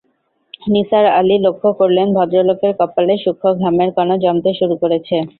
[0.67, 5.15] নিসার আলি লক্ষ করলেন, ভদ্রলোকের কপালে সূক্ষ্ম ঘামের কণা জমতে শুরু করেছে।